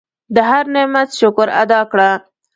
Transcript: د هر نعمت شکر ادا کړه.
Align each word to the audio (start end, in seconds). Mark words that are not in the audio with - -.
د 0.35 0.37
هر 0.49 0.63
نعمت 0.75 1.09
شکر 1.19 1.47
ادا 1.61 1.81
کړه. 1.91 2.09